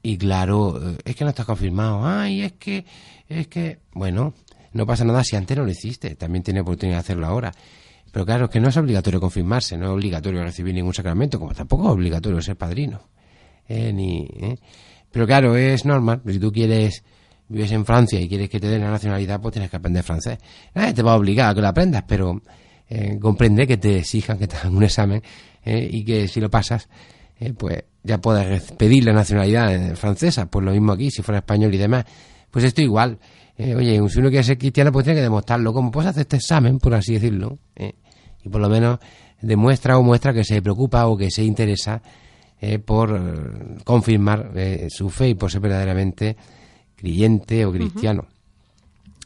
[0.02, 2.06] Y claro, eh, es que no está confirmado.
[2.06, 2.84] Ay, es que,
[3.28, 4.34] es que, bueno,
[4.72, 6.14] no pasa nada si antes no lo hiciste.
[6.16, 7.52] También tiene oportunidad de hacerlo ahora.
[8.10, 11.54] Pero claro, es que no es obligatorio confirmarse, no es obligatorio recibir ningún sacramento, como
[11.54, 13.00] tampoco es obligatorio ser padrino.
[13.68, 14.28] Eh, ni.
[15.10, 16.20] Pero claro, es normal.
[16.26, 17.04] Si tú quieres,
[17.48, 20.38] vives en Francia y quieres que te den la nacionalidad, pues tienes que aprender francés.
[20.74, 22.42] Nadie te va a obligar a que lo aprendas, pero
[22.88, 25.22] eh, comprende que te exijan que te hagan un examen
[25.64, 26.88] eh, y que si lo pasas,
[27.38, 30.46] eh, pues ya puedes pedir la nacionalidad eh, francesa.
[30.46, 32.04] Pues lo mismo aquí, si fuera español y demás.
[32.50, 33.18] Pues esto igual.
[33.58, 35.72] Oye, si uno quiere ser cristiano, pues tiene que demostrarlo.
[35.72, 37.58] ¿Cómo puedes hacer este examen, por así decirlo?
[38.44, 38.98] y por lo menos
[39.40, 42.02] demuestra o muestra que se preocupa o que se interesa
[42.60, 46.36] eh, por confirmar eh, su fe y por ser verdaderamente
[46.96, 48.26] creyente o cristiano.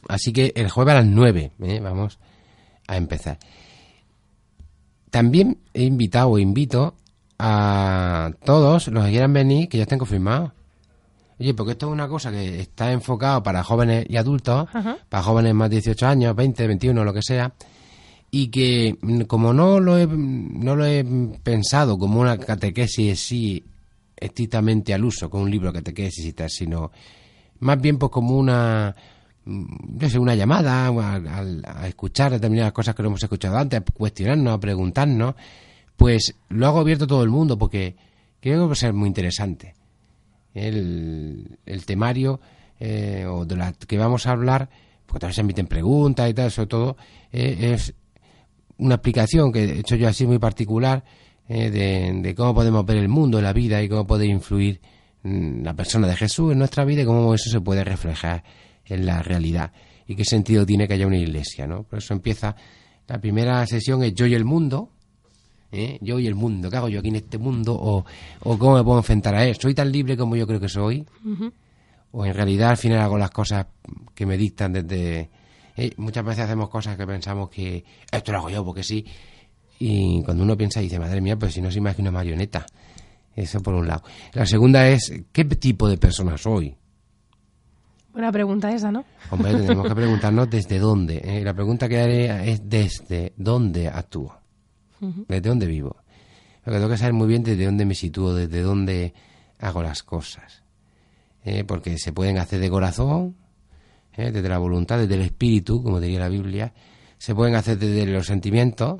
[0.07, 2.19] Así que el jueves a las 9 eh, vamos
[2.87, 3.37] a empezar.
[5.09, 6.95] También he invitado o invito
[7.39, 10.51] a todos los que quieran venir que ya estén confirmados.
[11.39, 14.97] Oye, porque esto es una cosa que está enfocado para jóvenes y adultos, Ajá.
[15.07, 17.53] para jóvenes más de 18 años, 20, 21, lo que sea,
[18.31, 21.05] y que mm, como no lo he, no lo he
[21.43, 23.63] pensado como una catequesis sí
[24.15, 26.91] estrictamente al uso, con un libro catequesis y tal, sino
[27.59, 28.95] más bien pues como una
[29.47, 33.83] no sé, una llamada a, a- escuchar determinadas cosas que no hemos escuchado antes, a
[33.83, 35.35] cuestionarnos, a preguntarnos,
[35.95, 37.95] pues lo hago abierto a todo el mundo porque
[38.39, 39.73] creo que va a ser muy interesante.
[40.53, 42.39] El, el temario
[42.79, 44.69] eh, o de la que vamos a hablar,
[45.05, 46.97] porque también se emiten preguntas y tal, sobre todo,
[47.31, 47.93] eh, es
[48.77, 51.03] una aplicación que he hecho yo así muy particular
[51.47, 54.81] eh, de, de cómo podemos ver el mundo, la vida y cómo puede influir
[55.23, 58.43] mm, la persona de Jesús en nuestra vida y cómo eso se puede reflejar
[58.89, 59.71] en la realidad
[60.07, 61.83] y qué sentido tiene que haya una iglesia, ¿no?
[61.83, 62.55] Por eso empieza
[63.07, 64.89] la primera sesión es yo y el mundo,
[65.71, 65.97] ¿eh?
[66.01, 67.73] yo y el mundo, ¿qué hago yo aquí en este mundo?
[67.73, 68.05] O,
[68.41, 71.05] o cómo me puedo enfrentar a él, ¿soy tan libre como yo creo que soy?
[72.11, 73.67] o en realidad al final hago las cosas
[74.15, 75.29] que me dictan desde...
[75.75, 79.05] eh, muchas veces hacemos cosas que pensamos que esto lo hago yo porque sí,
[79.79, 82.65] y cuando uno piensa dice, madre mía, pues si no soy más que una marioneta.
[83.35, 84.01] Eso por un lado.
[84.33, 86.75] La segunda es, ¿qué tipo de persona soy?
[88.17, 89.05] Buena pregunta esa, ¿no?
[89.29, 91.21] Hombre, tenemos que preguntarnos desde dónde.
[91.23, 91.43] ¿eh?
[91.43, 94.35] La pregunta que haré es desde dónde actúo,
[94.99, 95.97] desde dónde vivo.
[96.65, 99.13] Lo que tengo que saber muy bien desde dónde me sitúo, desde dónde
[99.59, 100.63] hago las cosas.
[101.45, 101.63] ¿eh?
[101.63, 103.35] Porque se pueden hacer de corazón,
[104.13, 104.31] ¿eh?
[104.31, 106.73] desde la voluntad, desde el espíritu, como diría la Biblia.
[107.19, 108.99] Se pueden hacer desde los sentimientos,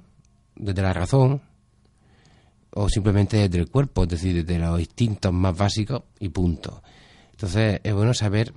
[0.56, 1.42] desde la razón,
[2.70, 6.84] o simplemente desde el cuerpo, es decir, desde los instintos más básicos y punto.
[7.32, 8.54] Entonces es bueno saber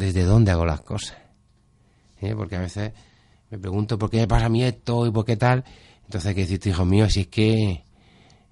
[0.00, 1.16] desde dónde hago las cosas.
[2.20, 2.34] ¿eh?
[2.34, 2.92] Porque a veces
[3.50, 5.62] me pregunto por qué me pasa a mí esto y por qué tal.
[6.04, 7.84] Entonces hay que decirte, hijo mío, si es que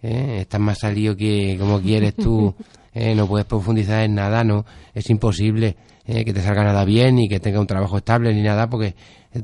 [0.03, 0.39] ¿eh?
[0.41, 2.55] estás más salido que como quieres tú,
[2.95, 3.15] ¿eh?
[3.15, 7.39] no puedes profundizar en nada, no, es imposible que te salga nada bien y que
[7.39, 8.95] tenga un trabajo estable ni nada, porque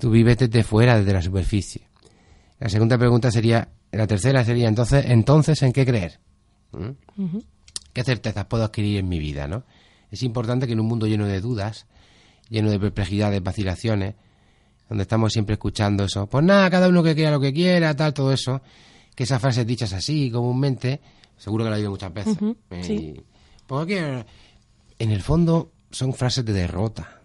[0.00, 1.82] tú vives desde fuera, desde la superficie.
[2.58, 6.20] La segunda pregunta sería, la tercera sería, entonces, entonces ¿en qué creer?
[6.72, 7.36] ¿Mm?
[7.92, 9.64] ¿Qué certezas puedo adquirir en mi vida, no?
[10.10, 11.86] Es importante que en un mundo lleno de dudas,
[12.48, 14.14] lleno de perplejidades, vacilaciones,
[14.88, 18.12] donde estamos siempre escuchando eso, pues nada, cada uno que quiera lo que quiera, tal,
[18.12, 18.60] todo eso,
[19.14, 21.00] que esas frases dichas así comúnmente,
[21.36, 22.36] seguro que la he oído muchas veces.
[22.70, 23.20] Eh, sí.
[23.66, 24.24] porque
[24.98, 27.20] en el fondo son frases de derrota.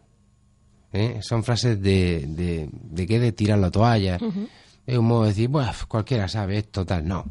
[0.93, 1.19] ¿eh?
[1.21, 4.17] Son frases de, de, de que de tirar la toalla.
[4.85, 7.07] Es un modo de decir, bueno, cualquiera sabe esto, tal.
[7.07, 7.25] No.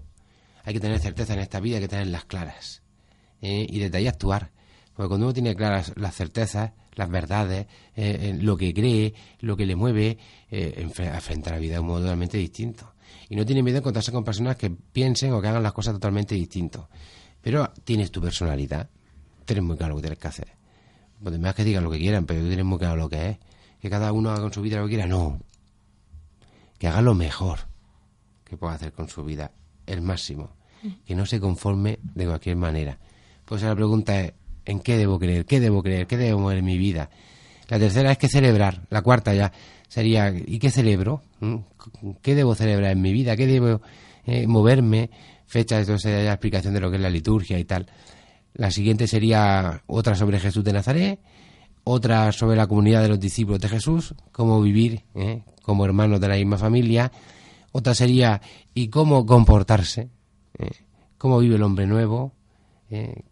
[0.64, 2.82] Hay que tener certeza en esta vida, hay que tenerlas claras.
[3.40, 3.66] ¿eh?
[3.68, 4.50] Y desde ahí actuar.
[4.94, 9.56] Porque cuando uno tiene claras las certezas, las verdades, eh, eh, lo que cree, lo
[9.56, 10.18] que le mueve,
[10.50, 12.92] eh, la vida de un modo totalmente distinto.
[13.28, 15.94] Y no tiene miedo de encontrarse con personas que piensen o que hagan las cosas
[15.94, 16.86] totalmente distintos.
[17.40, 18.90] Pero tienes tu personalidad,
[19.44, 20.48] tienes muy claro lo que tienes que hacer.
[21.22, 23.38] Los demás que digan lo que quieran, pero tienes muy claro lo que es.
[23.80, 25.40] Que cada uno haga con su vida lo que quiera, no.
[26.78, 27.60] Que haga lo mejor
[28.44, 29.52] que pueda hacer con su vida,
[29.86, 30.50] el máximo.
[31.06, 32.98] Que no se conforme de cualquier manera.
[33.44, 34.32] Pues la pregunta es,
[34.68, 35.46] ¿en qué debo creer?
[35.46, 36.06] ¿Qué debo creer?
[36.06, 37.08] ¿Qué debo mover en mi vida?
[37.68, 38.82] La tercera es que celebrar.
[38.90, 39.50] La cuarta ya
[39.88, 41.22] sería, ¿y qué celebro?
[41.40, 41.56] ¿Mm?
[42.20, 43.34] ¿Qué debo celebrar en mi vida?
[43.34, 43.80] ¿Qué debo
[44.26, 45.10] eh, moverme?
[45.46, 47.86] Fechas, entonces la explicación de lo que es la liturgia y tal.
[48.52, 51.18] La siguiente sería otra sobre Jesús de Nazaret,
[51.84, 55.44] otra sobre la comunidad de los discípulos de Jesús, cómo vivir ¿eh?
[55.62, 57.10] como hermanos de la misma familia,
[57.72, 58.42] otra sería
[58.74, 60.10] y cómo comportarse,
[60.58, 60.70] ¿eh?
[61.16, 62.34] cómo vive el hombre nuevo,
[62.90, 63.22] ¿eh?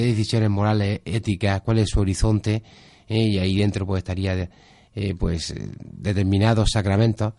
[0.00, 2.64] Qué decisiones morales, éticas, cuál es su horizonte,
[3.06, 3.22] ¿eh?
[3.22, 4.50] y ahí dentro pues estaría
[4.94, 7.34] eh, pues eh, determinados sacramentos,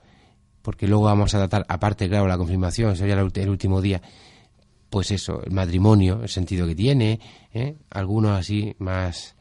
[0.61, 4.01] porque luego vamos a tratar, aparte claro, la confirmación, el ulti- el último día,
[4.89, 7.19] pues eso, el matrimonio, el sentido que tiene,
[7.53, 7.75] ¿eh?
[7.89, 9.35] algunos así más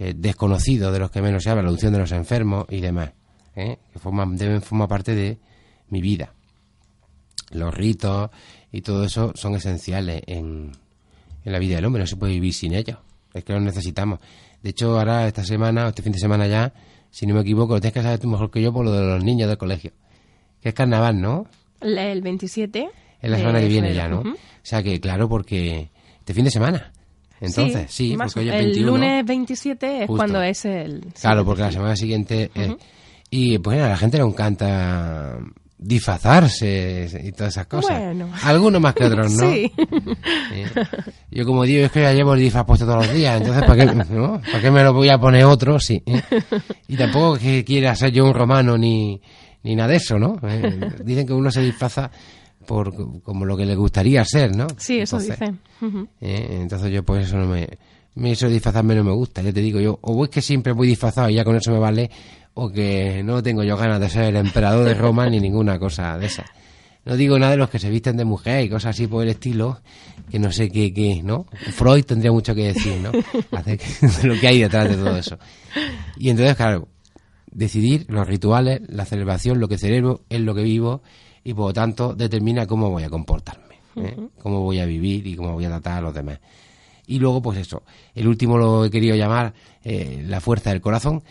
[0.00, 3.12] eh, desconocidos de los que menos se habla, la unción de los enfermos y demás,
[3.54, 5.38] que forman, deben formar parte de
[5.88, 6.34] mi vida.
[7.52, 8.30] Los ritos
[8.72, 10.72] y todo eso son esenciales en,
[11.46, 12.98] en la vida del hombre, no se puede vivir sin ellos,
[13.32, 14.20] es que los necesitamos.
[14.62, 16.72] De hecho, ahora esta semana, o este fin de semana ya,
[17.10, 19.06] si no me equivoco, lo tienes que saber tú mejor que yo por lo de
[19.06, 19.92] los niños del colegio,
[20.60, 21.46] que es carnaval, ¿no?
[21.80, 22.88] El- El 27.
[23.22, 24.22] Es la semana que viene febrero.
[24.22, 24.34] ya, ¿no?
[24.34, 26.92] O sea que, claro, porque este fin de semana.
[27.40, 28.90] Entonces, sí, más porque hoy es el 21.
[28.92, 30.16] lunes 27 es Justo.
[30.16, 31.06] cuando es el...
[31.20, 32.50] Claro, porque la semana siguiente...
[32.54, 32.76] eh,
[33.30, 35.38] y pues a la gente le encanta
[35.78, 37.98] disfrazarse y todas esas cosas.
[38.00, 38.30] Bueno.
[38.44, 39.50] Algunos más que otros, ¿no?
[39.50, 39.70] Sí.
[40.52, 40.66] Eh,
[41.30, 43.86] Yo como digo, es que ya llevo el disfraz puesto todos los días, entonces ¿para
[43.86, 44.40] qué, no?
[44.40, 45.78] ¿Para qué me lo voy a poner otro?
[45.78, 46.02] Sí.
[46.06, 46.22] ¿eh?
[46.88, 49.20] Y tampoco es que quiera ser yo un romano ni,
[49.62, 50.36] ni nada de eso, ¿no?
[50.42, 52.10] Eh, dicen que uno se disfraza
[52.66, 54.66] por como lo que le gustaría ser, ¿no?
[54.76, 55.38] Sí, eso Entonces,
[55.80, 56.08] dicen.
[56.20, 57.68] Eh, entonces yo pues eso no me,
[58.32, 61.28] eso disfrazarme no me gusta, ya te digo yo, o es que siempre voy disfrazado
[61.30, 62.10] y ya con eso me vale,
[62.58, 66.16] o que no tengo yo ganas de ser el emperador de Roma ni ninguna cosa
[66.16, 66.46] de esa.
[67.04, 69.28] No digo nada de los que se visten de mujer y cosas así por el
[69.28, 69.82] estilo,
[70.30, 71.44] que no sé qué, qué ¿no?
[71.72, 73.12] Freud tendría mucho que decir, ¿no?
[73.12, 73.78] De
[74.26, 75.38] lo que hay detrás de todo eso.
[76.16, 76.88] Y entonces, claro,
[77.52, 81.02] decidir los rituales, la celebración, lo que celebro es lo que vivo
[81.44, 84.16] y por lo tanto determina cómo voy a comportarme, ¿eh?
[84.42, 86.40] cómo voy a vivir y cómo voy a tratar a los demás.
[87.06, 87.82] Y luego, pues eso,
[88.14, 89.52] el último lo he querido llamar
[89.84, 91.22] eh, la fuerza del corazón,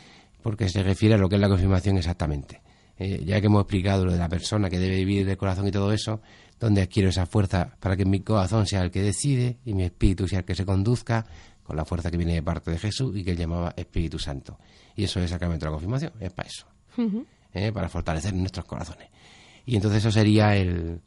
[0.45, 2.62] porque se refiere a lo que es la confirmación exactamente.
[2.99, 5.71] Eh, ya que hemos explicado lo de la persona que debe vivir del corazón y
[5.71, 6.21] todo eso,
[6.60, 10.27] donde adquiero esa fuerza para que mi corazón sea el que decide y mi espíritu
[10.27, 11.25] sea el que se conduzca,
[11.63, 14.60] con la fuerza que viene de parte de Jesús y que él llamaba Espíritu Santo.
[14.95, 16.67] Y eso es el sacramento de la confirmación, es para eso,
[17.51, 17.71] ¿eh?
[17.71, 19.10] para fortalecer nuestros corazones.
[19.65, 21.01] Y entonces eso sería el,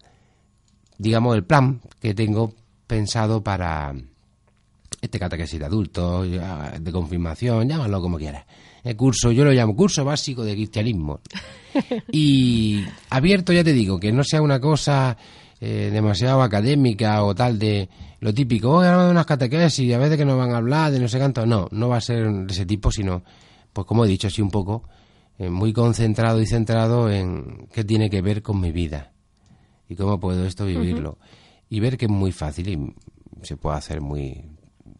[0.98, 2.52] digamos, el plan que tengo
[2.88, 3.94] pensado para
[5.00, 8.44] este catequesis de adultos, de confirmación, llámalo como quieras.
[8.84, 11.20] El curso, yo lo llamo curso básico de cristianismo.
[12.10, 15.16] Y abierto, ya te digo, que no sea una cosa
[15.60, 17.88] eh, demasiado académica o tal de
[18.20, 20.98] lo típico, oh, ahora unas catequesis y a veces que nos van a hablar de
[21.00, 21.46] no sé cuánto.
[21.46, 23.22] No, no va a ser de ese tipo, sino,
[23.72, 24.84] pues como he dicho, así un poco,
[25.38, 29.12] eh, muy concentrado y centrado en qué tiene que ver con mi vida
[29.88, 31.18] y cómo puedo esto vivirlo.
[31.68, 32.94] Y ver que es muy fácil y
[33.44, 34.42] se puede hacer muy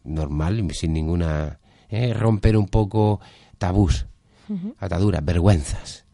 [0.03, 1.59] normal y sin ninguna...
[1.89, 3.19] eh, romper un poco
[3.59, 4.07] tabús,
[4.79, 6.05] ataduras, vergüenzas.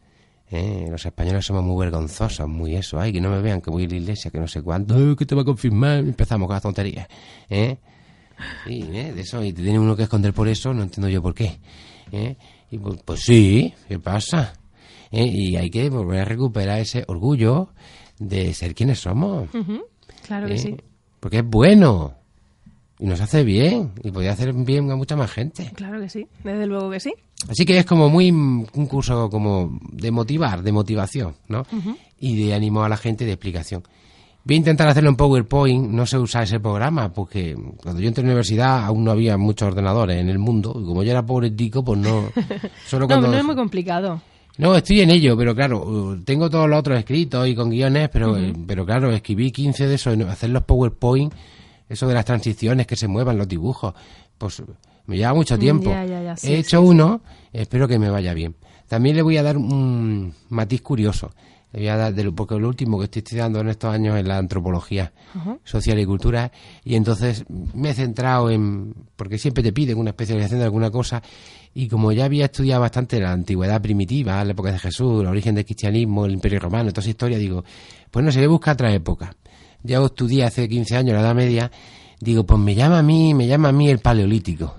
[0.50, 3.84] Eh, los españoles somos muy vergonzosos, muy eso, ay, que no me vean que voy
[3.84, 6.54] a la iglesia, que no sé cuánto, "Ay, que te va a confirmar, empezamos con
[6.54, 7.08] las tonterías.
[7.48, 7.78] ¿eh?
[8.66, 11.22] Y eh, de eso, y te tiene uno que esconder por eso, no entiendo yo
[11.22, 11.58] por qué.
[12.12, 12.36] ¿eh?
[12.70, 14.52] Y pues, pues sí, ¿qué pasa?
[15.10, 15.24] ¿Eh?
[15.24, 17.70] Y hay que volver a recuperar ese orgullo
[18.18, 19.48] de ser quienes somos.
[20.26, 20.58] Claro que ¿eh?
[20.58, 20.76] sí.
[21.18, 22.14] Porque es bueno.
[22.98, 23.90] Y nos hace bien.
[24.02, 25.70] Y podría hacer bien a mucha más gente.
[25.74, 26.26] Claro que sí.
[26.44, 27.12] Desde luego que sí.
[27.48, 31.64] Así que es como muy un curso como de motivar, de motivación, ¿no?
[32.18, 33.82] Y de ánimo a la gente, de explicación.
[34.44, 38.22] Voy a intentar hacerlo en PowerPoint, no sé usar ese programa, porque cuando yo entré
[38.22, 41.26] en la universidad aún no había muchos ordenadores en el mundo, y como yo era
[41.26, 42.30] pobre tico, pues no...
[42.86, 43.28] Solo No, cuando...
[43.28, 44.22] no es muy complicado.
[44.58, 48.08] No, estoy en ello, pero claro, uh, tengo todos los otros escritos y con guiones,
[48.08, 51.34] pero, eh, pero claro, escribí 15 de esos, hacer los PowerPoint,
[51.88, 53.94] eso de las transiciones, que se muevan los dibujos,
[54.38, 54.62] pues
[55.06, 55.90] me lleva mucho Mm, tiempo.
[55.90, 56.86] ya, ya, ya, sí, He hecho sí.
[56.86, 57.20] uno,
[57.52, 58.54] espero que me vaya bien.
[58.88, 61.32] También le voy a dar un matiz curioso,
[61.72, 64.16] le voy a dar, de lo- porque lo último que estoy estudiando en estos años
[64.16, 65.12] es la antropología
[65.64, 66.50] social y cultura,
[66.84, 67.44] y entonces
[67.74, 71.22] me he centrado en, porque siempre te piden una especialización de alguna cosa,
[71.74, 75.54] y como ya había estudiado bastante la antigüedad primitiva, la época de Jesús, el origen
[75.54, 77.64] del cristianismo, el imperio romano, toda esa historia, digo,
[78.10, 79.34] pues no sé, voy a buscar otra época.
[79.86, 81.70] Ya estudié hace 15 años la Edad Media,
[82.20, 84.76] digo, pues me llama a mí, me llama a mí el paleolítico.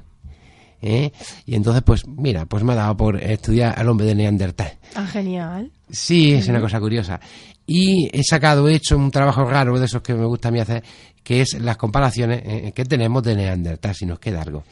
[0.81, 1.11] ¿eh?
[1.45, 4.73] Y entonces, pues mira, pues me ha dado por estudiar al hombre de Neandertal.
[4.95, 5.71] Ah, genial.
[5.89, 7.19] Sí, es una cosa curiosa.
[7.65, 10.59] Y he sacado, he hecho un trabajo raro de esos que me gusta a mí
[10.59, 10.83] hacer,
[11.23, 14.63] que es las comparaciones eh, que tenemos de Neandertal, si nos queda algo.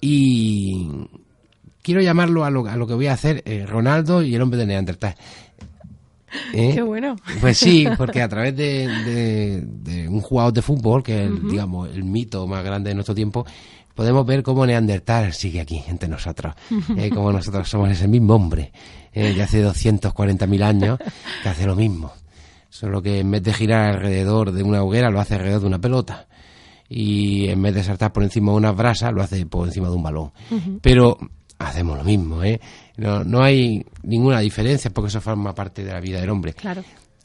[0.00, 0.88] Y
[1.82, 4.60] quiero llamarlo a lo, a lo que voy a hacer, eh, Ronaldo y el hombre
[4.60, 5.16] de Neandertal.
[6.52, 6.72] ¿Eh?
[6.74, 7.16] Qué bueno.
[7.40, 11.48] Pues sí, porque a través de, de- de un jugador de fútbol, que es, el,
[11.48, 13.44] digamos, el mito más grande de nuestro tiempo,
[13.94, 16.54] podemos ver cómo Neandertal sigue aquí, entre nosotros.
[16.96, 18.72] Eh, como nosotros somos ese mismo hombre,
[19.12, 20.98] eh, de hace 240.000 años,
[21.42, 22.12] que hace lo mismo.
[22.70, 25.80] Solo que en vez de girar alrededor de una hoguera, lo hace alrededor de una
[25.80, 26.26] pelota.
[26.88, 29.94] Y en vez de saltar por encima de una brasa, lo hace por encima de
[29.94, 30.32] un balón.
[30.80, 31.18] Pero
[31.58, 32.60] hacemos lo mismo, ¿eh?
[32.96, 36.52] No, no hay ninguna diferencia porque eso forma parte de la vida del hombre.
[36.54, 36.82] Claro.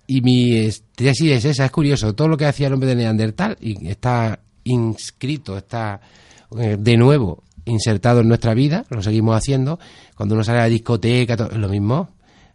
[0.07, 2.95] Y mi es- tesis es esa, es curioso, todo lo que hacía el hombre de
[2.95, 5.99] Neandertal y está inscrito, está
[6.57, 9.77] eh, de nuevo insertado en nuestra vida, lo seguimos haciendo,
[10.15, 12.09] cuando uno sale a la discoteca, to- es lo mismo,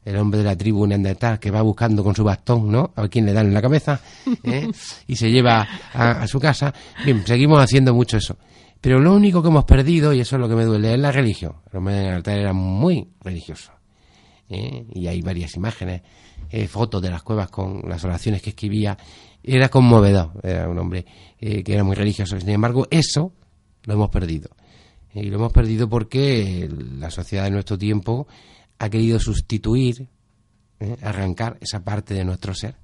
[0.04, 2.92] el hombre de la tribu Neandertal que va buscando con su bastón, ¿no?
[2.96, 4.00] A ver quién le dan en la cabeza,
[4.42, 4.68] ¿eh?
[5.06, 6.72] y se lleva a, a su casa.
[7.04, 8.36] Bien, seguimos haciendo mucho eso.
[8.82, 11.12] Pero lo único que hemos perdido, y eso es lo que me duele, es la
[11.12, 11.54] religión.
[11.70, 13.72] El hombre de Neandertal era muy religioso.
[14.52, 14.84] ¿eh?
[14.92, 16.02] y hay varias imágenes,
[16.50, 18.96] eh, fotos de las cuevas con las oraciones que escribía.
[19.42, 21.06] Era conmovedor, era un hombre
[21.40, 22.38] eh, que era muy religioso.
[22.38, 23.32] Sin embargo, eso
[23.84, 24.50] lo hemos perdido.
[25.14, 26.68] Y lo hemos perdido porque
[26.98, 28.26] la sociedad de nuestro tiempo
[28.78, 30.08] ha querido sustituir,
[31.02, 32.74] arrancar esa parte de nuestro ser.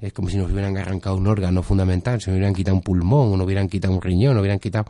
[0.00, 3.32] Es como si nos hubieran arrancado un órgano fundamental, si nos hubieran quitado un pulmón,
[3.32, 4.86] o nos hubieran quitado un riñón, nos hubieran quitado...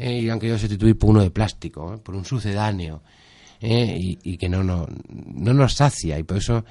[0.00, 1.98] eh, y han querido sustituir por uno de plástico, ¿eh?
[1.98, 3.02] por un sucedáneo
[3.60, 3.96] ¿eh?
[4.00, 6.64] y, y que no nos, no nos sacia y por eso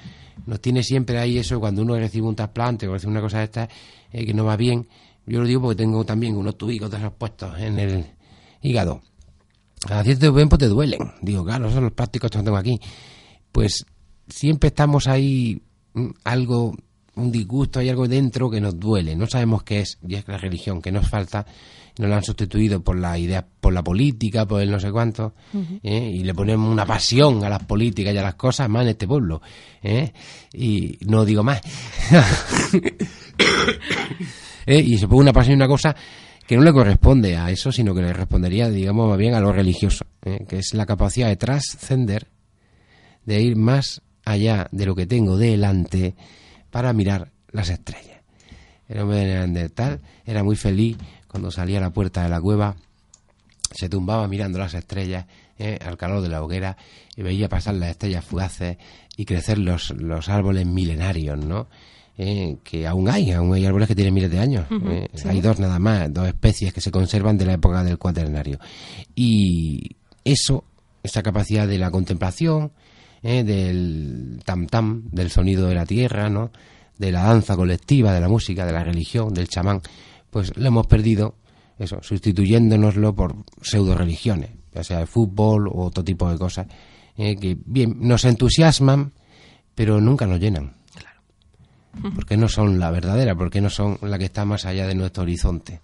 [0.46, 3.44] nos tiene siempre ahí eso cuando uno recibe un trasplante o recibe una cosa de
[3.44, 3.68] estas
[4.12, 4.88] eh, que no va bien.
[5.26, 8.06] Yo lo digo porque tengo también unos tubicos de esos puestos en el
[8.62, 9.02] hígado.
[9.88, 11.12] A cierto tiempo te duelen.
[11.22, 12.80] Digo, claro, son los plásticos que tengo aquí.
[13.52, 13.86] Pues
[14.28, 15.62] siempre estamos ahí
[15.94, 16.74] mm, algo
[17.14, 20.38] un disgusto, hay algo dentro que nos duele, no sabemos qué es, y es la
[20.38, 21.44] religión, que nos falta,
[22.00, 25.34] nos la han sustituido por la idea, por la política, por el no sé cuánto,
[25.82, 26.10] ¿eh?
[26.14, 29.06] y le ponemos una pasión a las políticas y a las cosas más en este
[29.06, 29.42] pueblo,
[29.82, 30.10] ¿eh?
[30.54, 31.60] y no digo más.
[34.66, 34.78] ¿Eh?
[34.78, 35.94] Y se pone una pasión y una cosa
[36.46, 39.52] que no le corresponde a eso, sino que le respondería, digamos, más bien a lo
[39.52, 42.28] religioso, que es la capacidad de trascender,
[43.26, 46.14] de ir más allá de lo que tengo delante
[46.70, 48.20] para mirar las estrellas.
[48.88, 50.96] El hombre de Neandertal era muy feliz
[51.30, 52.76] cuando salía a la puerta de la cueva,
[53.72, 55.26] se tumbaba mirando las estrellas
[55.58, 55.78] ¿eh?
[55.84, 56.76] al calor de la hoguera
[57.16, 58.78] y veía pasar las estrellas fugaces
[59.16, 61.68] y crecer los, los árboles milenarios, ¿no?
[62.18, 64.66] Eh, que aún hay, aún hay árboles que tienen miles de años.
[64.70, 65.08] ¿eh?
[65.14, 65.28] sí.
[65.28, 68.58] Hay dos nada más, dos especies que se conservan de la época del cuaternario.
[69.14, 70.64] Y eso,
[71.02, 72.72] esa capacidad de la contemplación,
[73.22, 76.50] del tam tam, del sonido de la tierra, ¿no?
[77.00, 79.80] de la danza colectiva, de la música, de la religión, del chamán,
[80.30, 81.34] pues lo hemos perdido,
[81.78, 86.66] eso, sustituyéndonoslo por pseudo religiones, ya sea de fútbol o otro tipo de cosas,
[87.16, 87.36] ¿eh?
[87.36, 89.12] que bien, nos entusiasman,
[89.74, 90.74] pero nunca nos llenan.
[92.14, 95.24] Porque no son la verdadera, porque no son la que está más allá de nuestro
[95.24, 95.80] horizonte.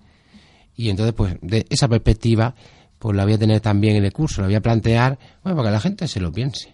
[0.76, 2.54] Y entonces, pues, de esa perspectiva,
[2.98, 5.68] pues la voy a tener también en el curso, la voy a plantear, bueno, para
[5.68, 6.72] que la gente se lo piense.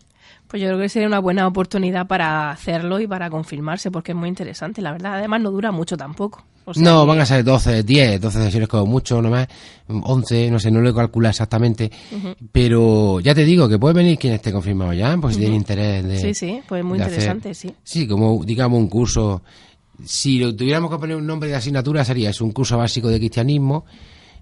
[0.49, 4.19] Pues yo creo que sería una buena oportunidad para hacerlo y para confirmarse, porque es
[4.19, 5.15] muy interesante, la verdad.
[5.15, 6.45] Además, no dura mucho tampoco.
[6.65, 9.49] O sea no, van a ser 12, 10, 12 sesiones como mucho, nomás,
[9.89, 11.91] 11, no sé, no lo he calculado exactamente,
[12.53, 16.05] pero ya te digo que puede venir quien esté confirmado ya, pues si tiene interés
[16.05, 16.19] de...
[16.19, 17.75] Sí, sí, pues muy hacer- interesante, sí.
[17.83, 19.43] Sí, como digamos un curso,
[20.05, 23.19] si lo tuviéramos que poner un nombre de asignatura sería es un curso básico de
[23.19, 23.85] cristianismo,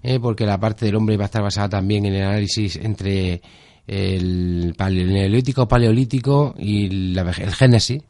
[0.03, 3.41] eh, porque la parte del hombre va a estar basada también en el análisis entre
[3.87, 8.01] el paleo- el neolítico, paleolítico y la el Génesis,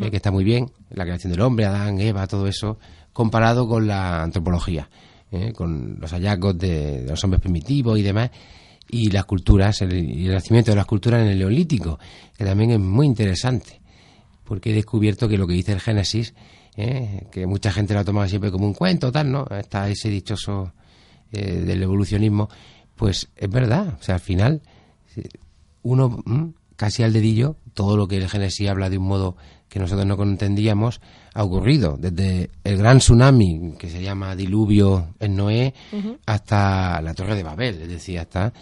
[0.00, 2.78] eh, que está muy bien, la creación del hombre, Adán, Eva, todo eso,
[3.16, 4.90] comparado con la antropología,
[5.32, 8.30] eh, con los hallazgos de, los hombres primitivos y demás,
[8.88, 11.98] y las culturas, el, el nacimiento de las culturas en el neolítico,
[12.36, 13.80] que también es muy interesante
[14.44, 16.34] porque he descubierto que lo que dice el Génesis,
[16.76, 17.26] ¿eh?
[17.30, 19.46] que mucha gente lo ha tomado siempre como un cuento, tal, ¿no?
[19.50, 20.72] Está ese dichoso
[21.32, 22.48] eh, del evolucionismo,
[22.94, 24.62] pues es verdad, o sea, al final,
[25.82, 26.22] uno
[26.76, 29.36] casi al dedillo, todo lo que el Génesis habla de un modo
[29.76, 31.02] que nosotros no entendíamos,
[31.34, 35.74] ha ocurrido, desde el gran tsunami, que se llama diluvio en Noé,
[36.24, 38.54] hasta la Torre de Babel, es decir, hasta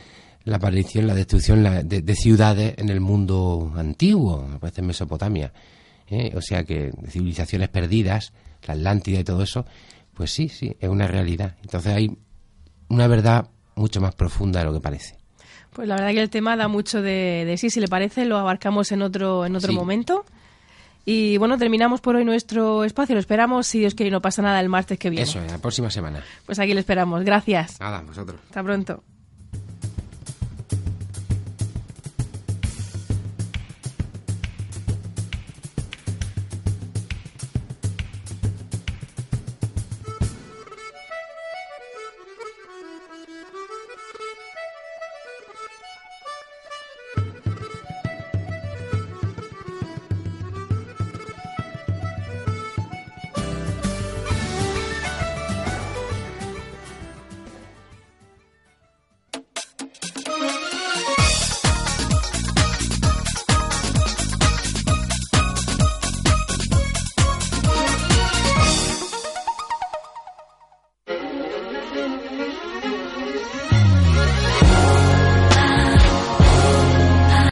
[0.43, 5.53] la aparición, la destrucción de, de ciudades en el mundo antiguo, parece en Mesopotamia.
[6.09, 6.33] ¿eh?
[6.37, 8.33] O sea que civilizaciones perdidas,
[8.67, 9.65] la Atlántida y todo eso,
[10.15, 11.55] pues sí, sí, es una realidad.
[11.63, 12.11] Entonces hay
[12.89, 15.17] una verdad mucho más profunda de lo que parece.
[15.73, 18.37] Pues la verdad que el tema da mucho de, de sí, si le parece, lo
[18.37, 19.77] abarcamos en otro, en otro Sí.
[19.77, 20.25] momento.
[21.05, 23.15] Y bueno, terminamos por hoy nuestro espacio.
[23.15, 25.25] Lo esperamos, si Dios quiere y no pasa nada, el martes que viene.
[25.25, 26.23] Eso, la próxima semana.
[26.47, 27.25] Pues aquí le esperamos.
[27.25, 27.79] Gracias.
[27.81, 28.41] Nada, vosotros.
[28.49, 29.03] Hasta pronto.